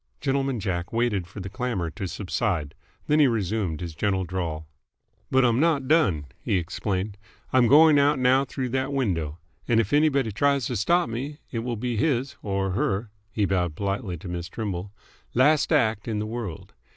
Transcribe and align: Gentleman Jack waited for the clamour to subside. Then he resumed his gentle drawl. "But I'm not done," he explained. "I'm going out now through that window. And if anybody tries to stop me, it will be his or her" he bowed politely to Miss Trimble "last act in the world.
Gentleman 0.19 0.59
Jack 0.59 0.91
waited 0.91 1.27
for 1.27 1.41
the 1.41 1.47
clamour 1.49 1.91
to 1.91 2.07
subside. 2.07 2.73
Then 3.05 3.19
he 3.19 3.27
resumed 3.27 3.81
his 3.81 3.93
gentle 3.93 4.23
drawl. 4.23 4.65
"But 5.29 5.45
I'm 5.45 5.59
not 5.59 5.87
done," 5.87 6.25
he 6.39 6.57
explained. 6.57 7.19
"I'm 7.53 7.67
going 7.67 7.99
out 7.99 8.17
now 8.17 8.43
through 8.43 8.69
that 8.69 8.91
window. 8.91 9.37
And 9.67 9.79
if 9.79 9.93
anybody 9.93 10.31
tries 10.31 10.65
to 10.65 10.75
stop 10.75 11.07
me, 11.07 11.37
it 11.51 11.59
will 11.59 11.77
be 11.77 11.97
his 11.97 12.35
or 12.41 12.71
her" 12.71 13.11
he 13.31 13.45
bowed 13.45 13.75
politely 13.75 14.17
to 14.17 14.27
Miss 14.27 14.49
Trimble 14.49 14.91
"last 15.35 15.71
act 15.71 16.07
in 16.07 16.17
the 16.17 16.25
world. 16.25 16.73